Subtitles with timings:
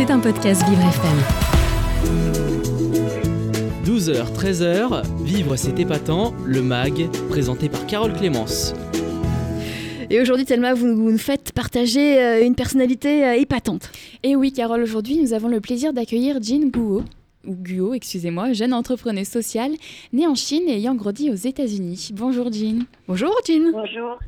[0.00, 1.18] C'est un podcast Vivre FM.
[3.84, 8.72] 12h, 13h, Vivre c'est épatant, le MAG, présenté par Carole Clémence.
[10.08, 13.90] Et aujourd'hui, Thelma, vous nous faites partager euh, une personnalité euh, épatante.
[14.22, 17.04] Et oui, Carole, aujourd'hui, nous avons le plaisir d'accueillir Jean Guo, ou
[17.46, 19.72] Guo, excusez-moi, jeune entrepreneuse sociale,
[20.12, 22.10] née en Chine et ayant grandi aux États-Unis.
[22.12, 22.80] Bonjour Jean.
[23.08, 23.72] Bonjour Jean.
[23.72, 24.18] Bonjour,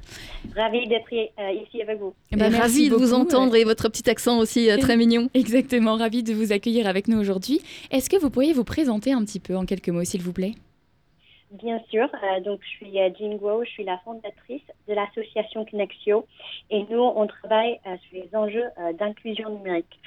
[0.56, 2.14] ravie d'être euh, ici avec vous.
[2.30, 5.28] Eh ben, ravie de vous entendre et votre petit accent aussi euh, très mignon.
[5.34, 7.60] Exactement, ravie de vous accueillir avec nous aujourd'hui.
[7.90, 10.52] Est-ce que vous pourriez vous présenter un petit peu en quelques mots, s'il vous plaît?
[11.52, 15.66] Bien sûr, euh, donc je suis euh, Jean Guo, je suis la fondatrice de l'association
[15.66, 16.26] Connexio
[16.70, 18.64] et nous on travaille euh, sur les enjeux
[18.98, 20.00] d'inclusion numérique.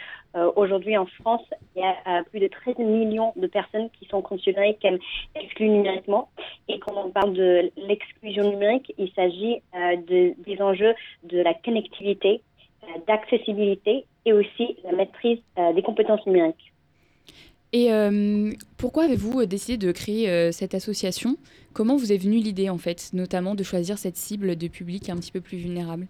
[0.58, 1.44] Aujourd'hui en France,
[1.76, 4.98] il y a plus de 13 millions de personnes qui sont considérées comme
[5.34, 6.28] exclues numériquement
[6.68, 10.94] et quand on parle de l'exclusion numérique, il s'agit de, des enjeux
[11.24, 12.42] de la connectivité,
[13.08, 15.40] d'accessibilité et aussi la maîtrise
[15.74, 16.74] des compétences numériques.
[17.74, 21.38] Et euh, pourquoi avez-vous décidé de créer euh, cette association?
[21.74, 25.18] Comment vous est venue l'idée, en fait, notamment de choisir cette cible de public un
[25.18, 26.08] petit peu plus vulnérable?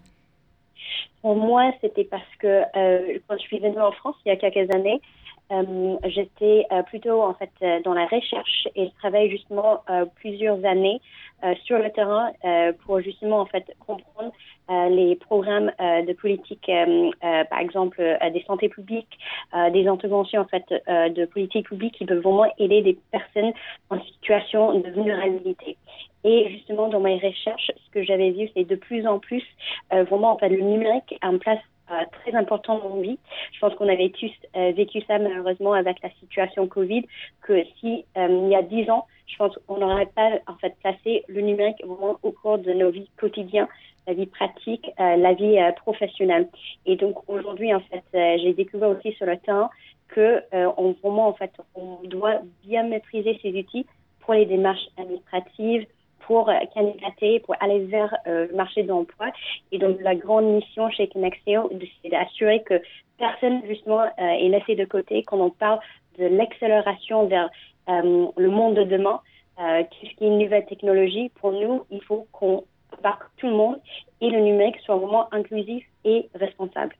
[1.22, 4.36] Pour moi, c'était parce que euh, quand je suis venue en France il y a
[4.36, 9.30] quelques années, euh, j'étais euh, plutôt en fait euh, dans la recherche et je travaille
[9.30, 11.00] justement euh, plusieurs années
[11.44, 14.32] euh, sur le terrain euh, pour justement en fait comprendre
[14.70, 19.18] euh, les programmes euh, de politique, euh, euh, par exemple euh, des santé publiques,
[19.54, 23.52] euh, des interventions en fait euh, de politique publique qui peuvent vraiment aider des personnes
[23.90, 25.76] en situation de vulnérabilité.
[26.24, 29.44] Et justement dans mes recherches, ce que j'avais vu, c'est de plus en plus
[29.92, 31.75] euh, vraiment en fait le numérique une place euh,
[32.12, 33.18] très important dans vies.
[33.52, 37.04] Je pense qu'on avait tous euh, vécu ça malheureusement avec la situation Covid,
[37.42, 40.74] que si euh, il y a dix ans, je pense qu'on n'aurait pas en fait
[40.80, 43.68] placé le numérique vraiment au cours de nos vies quotidiennes,
[44.06, 46.48] la vie pratique, euh, la vie euh, professionnelle.
[46.86, 49.70] Et donc aujourd'hui en fait, euh, j'ai découvert aussi sur le terrain
[50.08, 53.86] que euh, on vraiment en fait on doit bien maîtriser ces outils
[54.20, 55.86] pour les démarches administratives,
[56.26, 59.28] pour euh, candidater, pour aller vers euh, le marché de l'emploi.
[59.72, 61.70] Et donc, la grande mission chez Connexio,
[62.02, 62.82] c'est d'assurer que
[63.18, 65.78] personne, justement, euh, est laissé de côté quand on parle
[66.18, 67.50] de l'accélération vers
[67.88, 69.20] le monde de demain.
[69.60, 72.64] Euh, tout ce qui est une nouvelle technologie, pour nous, il faut qu'on
[72.98, 73.76] embarque tout le monde
[74.20, 76.96] et le numérique soit vraiment inclusif et responsable.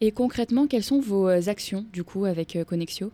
[0.00, 3.10] Et concrètement, quelles sont vos actions, du coup, avec Connexio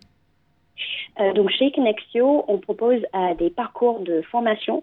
[1.20, 4.82] Euh, donc chez Connexio, on propose euh, des parcours de formation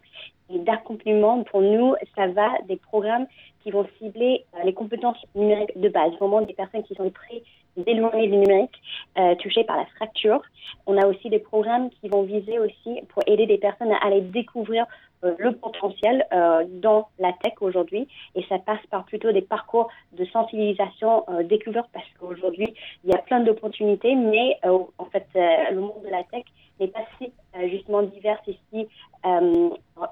[0.49, 1.43] et d'accompagnement.
[1.43, 3.27] Pour nous, ça va des programmes
[3.63, 7.41] qui vont cibler euh, les compétences numériques de base, vraiment des personnes qui sont très
[7.87, 8.81] éloignées du numérique,
[9.17, 10.41] euh, touchées par la fracture.
[10.85, 14.21] On a aussi des programmes qui vont viser aussi pour aider des personnes à aller
[14.21, 14.85] découvrir
[15.23, 18.07] euh, le potentiel euh, dans la tech aujourd'hui.
[18.35, 22.73] Et ça passe par plutôt des parcours de sensibilisation euh, découverte parce qu'aujourd'hui,
[23.03, 26.43] il y a plein d'opportunités, mais euh, en fait, le monde de la tech
[26.79, 27.31] n'est pas si
[27.69, 28.87] justement divers et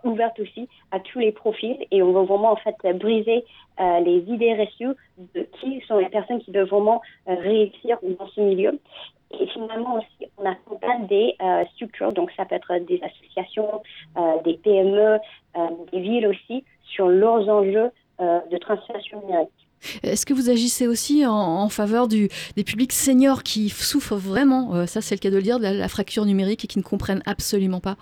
[0.03, 1.77] ouverte aussi à tous les profils.
[1.91, 3.43] Et on veut vraiment en fait briser
[3.79, 4.95] euh, les idées reçues
[5.33, 8.79] de qui sont les personnes qui peuvent vraiment euh, réussir dans ce milieu.
[9.39, 13.81] Et finalement aussi, on accompagne des euh, structures, donc ça peut être des associations,
[14.17, 15.17] euh, des PME,
[15.91, 19.49] des villes aussi, sur leurs enjeux de transformation numérique.
[20.03, 25.01] Est-ce que vous agissez aussi en, faveur du, des publics seniors qui souffrent vraiment, ça
[25.01, 27.81] c'est le cas de le dire, de la fracture numérique et qui ne comprennent absolument
[27.81, 27.97] pas?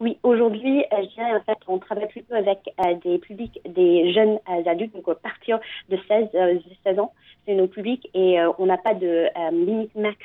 [0.00, 4.12] Oui, aujourd'hui, euh, je dirais en fait, on travaille plutôt avec euh, des publics, des
[4.12, 7.12] jeunes euh, adultes, donc à partir de 16, euh, 16 ans,
[7.46, 10.16] c'est nos publics et on n'a pas de limite max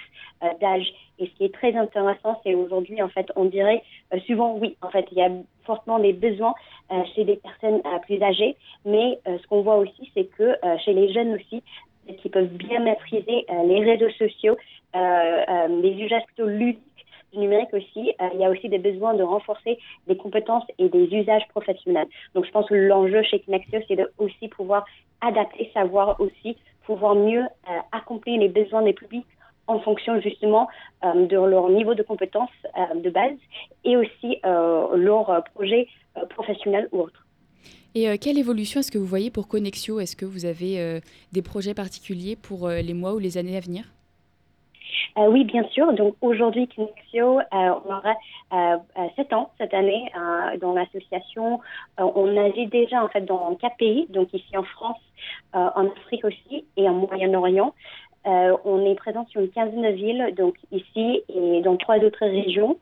[0.61, 0.93] d'âge.
[1.17, 3.81] Et ce qui est très intéressant, c'est aujourd'hui, en fait, on dirait
[4.27, 5.29] souvent, oui, en fait, il y a
[5.65, 6.53] fortement des besoins
[7.15, 11.33] chez des personnes plus âgées, mais ce qu'on voit aussi, c'est que chez les jeunes
[11.33, 11.63] aussi,
[12.21, 14.55] qui peuvent bien maîtriser les réseaux sociaux,
[14.93, 16.83] les usages plutôt ludiques
[17.33, 19.77] du numérique aussi, euh, il y a aussi des besoins de renforcer
[20.07, 22.07] des compétences et des usages professionnels.
[22.33, 24.85] Donc je pense que l'enjeu chez Connexio, c'est de aussi pouvoir
[25.21, 29.27] adapter, savoir aussi pouvoir mieux euh, accomplir les besoins des publics
[29.67, 30.67] en fonction justement
[31.03, 33.37] euh, de leur niveau de compétences euh, de base
[33.83, 35.87] et aussi leur projet
[36.29, 37.25] professionnel ou autre.
[37.95, 40.99] Et quelle évolution est-ce que vous voyez pour Connexio Est-ce que vous avez
[41.31, 43.85] des projets particuliers pour les mois ou les années à venir?
[45.17, 45.91] Euh, oui, bien sûr.
[45.93, 48.13] Donc aujourd'hui, Connexio, euh, on aura
[48.53, 48.77] euh,
[49.15, 50.11] sept ans cette année
[50.61, 51.59] dans l'association.
[51.97, 54.99] On agit déjà en fait dans quatre pays, donc ici en France,
[55.53, 57.73] en Afrique aussi et en Moyen-Orient.
[58.25, 62.77] On est présent sur une quinzaine de villes, donc ici et dans trois autres régions,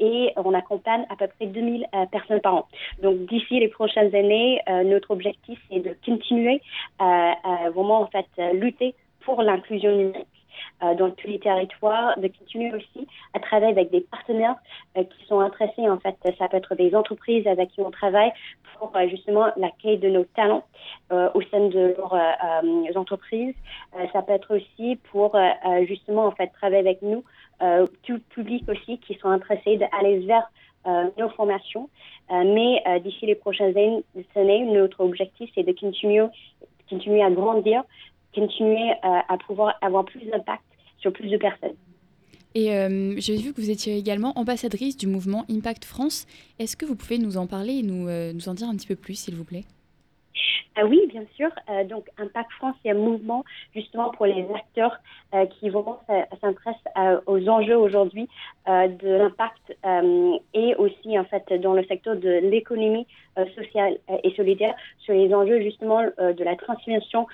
[0.00, 2.66] et on accompagne à peu près 2000 euh, personnes par an.
[3.02, 6.60] Donc d'ici les prochaines années, notre objectif c'est de continuer
[6.98, 7.34] à
[7.74, 10.35] vraiment en fait lutter pour l'inclusion numérique
[10.80, 14.56] dans tous les territoires, de continuer aussi à travailler avec des partenaires
[14.96, 15.88] euh, qui sont intéressés.
[15.88, 18.32] En fait, ça peut être des entreprises avec qui on travaille
[18.78, 20.64] pour euh, justement l'accueil de nos talents
[21.10, 23.54] au sein de leurs entreprises.
[24.12, 25.36] ça peut être aussi pour
[25.86, 27.22] justement en fait travailler avec nous,
[28.02, 30.50] tout public aussi qui sont intéressés d'aller vers
[31.16, 31.88] nos formations.
[32.30, 33.76] mais d'ici les prochaines
[34.34, 36.26] années, notre objectif, c'est de continuer,
[36.88, 37.84] continuer à grandir
[38.36, 40.62] continuer euh, à pouvoir avoir plus d'impact
[40.98, 41.76] sur plus de personnes.
[42.54, 46.26] Et euh, j'ai vu que vous étiez également ambassadrice du mouvement Impact France.
[46.58, 48.86] Est-ce que vous pouvez nous en parler et nous, euh, nous en dire un petit
[48.86, 49.64] peu plus, s'il vous plaît?
[50.76, 51.50] Ah oui, bien sûr.
[51.88, 53.44] donc, Impact France, c'est un mouvement
[53.74, 54.98] justement pour les acteurs
[55.50, 56.00] qui vraiment
[56.40, 58.28] s'intéressent aux enjeux aujourd'hui
[58.66, 59.76] de l'impact
[60.54, 63.06] et aussi en fait dans le secteur de l'économie
[63.54, 67.26] sociale et solidaire sur les enjeux justement de la transformation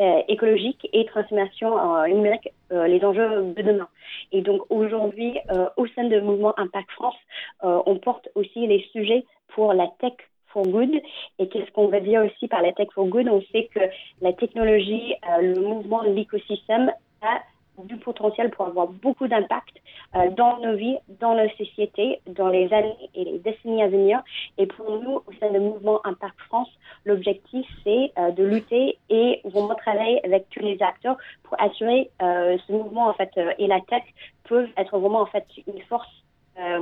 [0.00, 3.86] euh, écologique et transformation euh, numérique, euh, les enjeux de demain.
[4.32, 5.38] Et donc aujourd'hui,
[5.76, 7.16] au sein de mouvement Impact France,
[7.62, 10.14] on porte aussi les sujets pour la tech
[10.52, 10.90] for good.
[11.38, 13.28] Et qu'est-ce qu'on va dire aussi par la tech for good?
[13.28, 13.80] On sait que
[14.20, 16.92] la technologie, le mouvement, l'écosystème
[17.22, 17.40] a
[17.84, 19.76] du potentiel pour avoir beaucoup d'impact
[20.14, 24.22] euh, dans nos vies, dans nos sociétés, dans les années et les décennies à venir.
[24.58, 26.68] Et pour nous, au sein du mouvement Impact France,
[27.04, 32.56] l'objectif, c'est euh, de lutter et vraiment travailler avec tous les acteurs pour assurer euh,
[32.66, 34.02] ce mouvement en fait et la tech
[34.48, 36.08] peuvent être vraiment en fait une force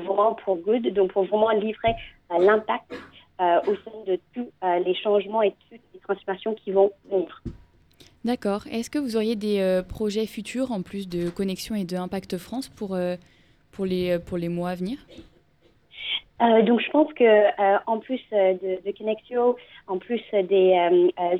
[0.04, 1.94] vraiment pour good, donc pour vraiment livrer
[2.36, 2.92] l'impact
[3.40, 4.50] au sein de tous
[4.84, 7.42] les changements et toutes les transformations qui vont venir.
[8.24, 8.66] D'accord.
[8.70, 12.36] Est-ce que vous auriez des euh, projets futurs en plus de Connexion et de Impact
[12.36, 13.16] France pour, euh,
[13.70, 14.98] pour, les, euh, pour les mois à venir?
[16.66, 17.24] Donc je pense que
[17.88, 19.56] en plus de, de Connexio,
[19.88, 20.72] en plus des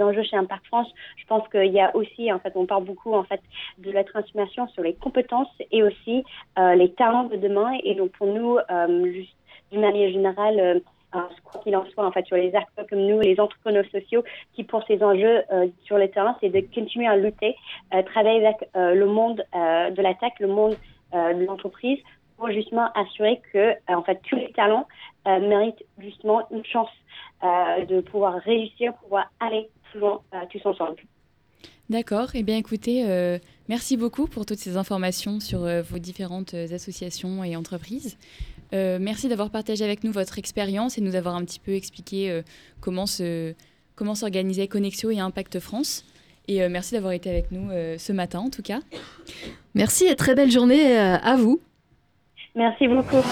[0.01, 3.15] enjeux chez Impact France, je pense qu'il y a aussi en fait on parle beaucoup
[3.15, 3.41] en fait
[3.79, 6.25] de la transformation sur les compétences et aussi
[6.57, 8.59] les talents de demain et donc pour nous
[9.13, 9.37] juste
[9.71, 13.41] d'une manière générale quoi qu'il en soit, en fait, sur les acteurs comme nous, les
[13.41, 14.23] entrepreneurs sociaux
[14.55, 17.57] qui pour ces enjeux euh, sur le terrain, c'est de continuer à lutter,
[17.95, 20.77] euh, travailler avec euh, le monde de la tech, le monde
[21.13, 21.99] de l'entreprise,
[22.37, 24.87] pour justement assurer que, en fait, tous les talents
[25.25, 26.91] méritent justement une chance
[27.43, 30.21] de pouvoir réussir, pouvoir aller plus loin
[30.51, 30.97] tous ensemble.
[31.89, 32.29] D'accord.
[32.35, 33.41] Eh bien, écoutez,
[33.71, 38.19] merci beaucoup pour toutes ces informations sur vos différentes associations et entreprises.
[38.75, 42.31] Euh, merci d'avoir partagé avec nous votre expérience et nous avoir un petit peu expliqué
[42.31, 42.43] euh,
[42.81, 43.55] comment se
[43.95, 46.05] comment s'organisait Connexio et Impact France.
[46.47, 48.81] Et euh, merci d'avoir été avec nous ce matin en tout cas.
[49.75, 51.61] Merci et très belle journée à vous.
[52.55, 53.23] Merci beaucoup.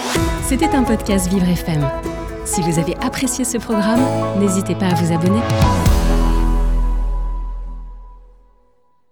[0.43, 1.89] C'était un podcast Vivre FM.
[2.45, 4.01] Si vous avez apprécié ce programme,
[4.39, 5.41] n'hésitez pas à vous abonner.